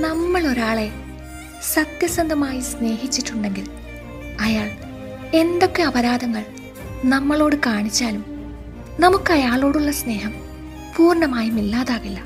[0.00, 0.90] നമ്മൾ ഒരാളെ
[1.72, 3.66] സത്യസന്ധമായി സ്നേഹിച്ചിട്ടുണ്ടെങ്കിൽ
[4.40, 4.70] അയാൾ
[5.34, 6.44] എന്തൊക്കെ അപരാധങ്ങൾ
[7.04, 8.24] നമ്മളോട് കാണിച്ചാലും
[9.00, 10.32] നമുക്ക് അയാളോടുള്ള സ്നേഹം
[10.96, 12.24] പൂർണമായും ഇല്ലാതാകില്ല.